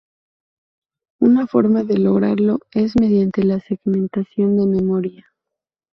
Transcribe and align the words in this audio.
Una 1.19 1.45
forma 1.45 1.83
de 1.83 1.99
lograrlo 1.99 2.57
es 2.71 2.95
mediante 2.99 3.43
la 3.43 3.59
segmentación 3.59 4.57
de 4.57 4.65
memoria. 4.65 5.27